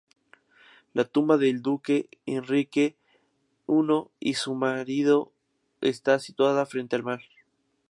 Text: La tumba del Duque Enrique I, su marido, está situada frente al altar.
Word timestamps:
La 0.95 1.03
tumba 1.03 1.37
del 1.37 1.61
Duque 1.61 2.09
Enrique 2.25 2.97
I, 4.19 4.33
su 4.33 4.55
marido, 4.55 5.31
está 5.79 6.17
situada 6.17 6.65
frente 6.65 6.95
al 6.95 7.07
altar. 7.07 7.19